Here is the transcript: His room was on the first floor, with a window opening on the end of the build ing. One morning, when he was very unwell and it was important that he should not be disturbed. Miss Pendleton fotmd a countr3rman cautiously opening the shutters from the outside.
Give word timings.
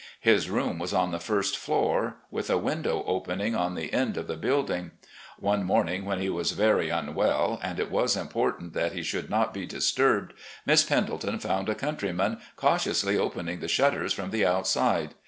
His 0.21 0.49
room 0.49 0.79
was 0.79 0.95
on 0.95 1.11
the 1.11 1.19
first 1.19 1.55
floor, 1.55 2.15
with 2.31 2.49
a 2.49 2.57
window 2.57 3.03
opening 3.05 3.53
on 3.55 3.75
the 3.75 3.93
end 3.93 4.17
of 4.17 4.25
the 4.25 4.35
build 4.35 4.71
ing. 4.71 4.89
One 5.37 5.63
morning, 5.63 6.05
when 6.05 6.19
he 6.19 6.27
was 6.27 6.53
very 6.53 6.89
unwell 6.89 7.59
and 7.61 7.79
it 7.79 7.91
was 7.91 8.17
important 8.17 8.73
that 8.73 8.93
he 8.93 9.03
should 9.03 9.29
not 9.29 9.53
be 9.53 9.67
disturbed. 9.67 10.33
Miss 10.65 10.81
Pendleton 10.81 11.37
fotmd 11.37 11.69
a 11.69 11.75
countr3rman 11.75 12.41
cautiously 12.55 13.15
opening 13.15 13.59
the 13.59 13.67
shutters 13.67 14.11
from 14.11 14.31
the 14.31 14.43
outside. 14.43 15.13